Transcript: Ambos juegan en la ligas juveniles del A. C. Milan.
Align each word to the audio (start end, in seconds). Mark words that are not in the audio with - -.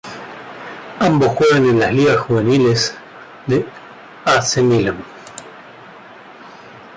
Ambos 0.97 1.27
juegan 1.35 1.63
en 1.69 1.77
la 1.79 1.91
ligas 1.91 2.17
juveniles 2.21 2.97
del 3.45 3.67
A. 4.25 4.41
C. 4.41 4.63
Milan. 4.63 4.97